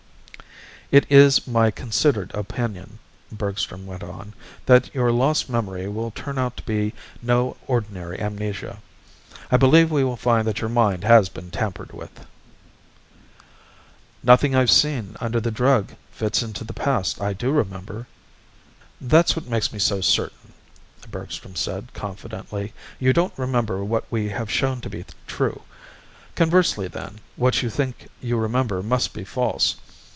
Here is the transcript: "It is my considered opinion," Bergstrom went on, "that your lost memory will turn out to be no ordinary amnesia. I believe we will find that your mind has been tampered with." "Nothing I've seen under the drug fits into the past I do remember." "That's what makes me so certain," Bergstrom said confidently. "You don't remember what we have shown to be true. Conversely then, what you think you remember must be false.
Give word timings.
"It 0.93 1.09
is 1.09 1.47
my 1.47 1.71
considered 1.71 2.31
opinion," 2.33 2.99
Bergstrom 3.31 3.85
went 3.85 4.03
on, 4.03 4.33
"that 4.65 4.93
your 4.93 5.09
lost 5.09 5.49
memory 5.49 5.87
will 5.87 6.11
turn 6.11 6.37
out 6.37 6.57
to 6.57 6.63
be 6.63 6.93
no 7.21 7.55
ordinary 7.65 8.19
amnesia. 8.19 8.79
I 9.49 9.55
believe 9.55 9.89
we 9.89 10.03
will 10.03 10.17
find 10.17 10.45
that 10.49 10.59
your 10.59 10.69
mind 10.69 11.05
has 11.05 11.29
been 11.29 11.49
tampered 11.49 11.93
with." 11.93 12.25
"Nothing 14.21 14.53
I've 14.53 14.69
seen 14.69 15.15
under 15.21 15.39
the 15.39 15.49
drug 15.49 15.93
fits 16.11 16.43
into 16.43 16.65
the 16.65 16.73
past 16.73 17.21
I 17.21 17.31
do 17.31 17.51
remember." 17.51 18.07
"That's 18.99 19.33
what 19.33 19.47
makes 19.47 19.71
me 19.71 19.79
so 19.79 20.01
certain," 20.01 20.51
Bergstrom 21.09 21.55
said 21.55 21.93
confidently. 21.93 22.73
"You 22.99 23.13
don't 23.13 23.31
remember 23.37 23.81
what 23.85 24.03
we 24.11 24.27
have 24.27 24.51
shown 24.51 24.81
to 24.81 24.89
be 24.89 25.05
true. 25.25 25.61
Conversely 26.35 26.89
then, 26.89 27.19
what 27.37 27.61
you 27.61 27.69
think 27.69 28.09
you 28.19 28.35
remember 28.35 28.83
must 28.83 29.13
be 29.13 29.23
false. 29.23 29.77